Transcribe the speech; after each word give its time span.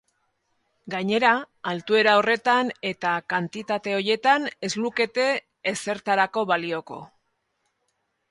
Gainera, 0.91 1.31
altuera 1.71 2.13
horretan 2.21 2.71
eta 2.93 3.11
kantitate 3.33 3.93
horietan 3.99 4.49
ez 4.67 4.71
lukete 4.85 5.27
ezertarako 5.73 6.45
balioko. 6.53 6.99